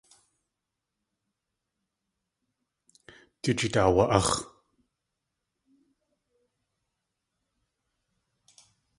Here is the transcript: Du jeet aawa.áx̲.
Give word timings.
Du 3.43 3.51
jeet 3.57 3.75
aawa.áx̲. 3.81 4.33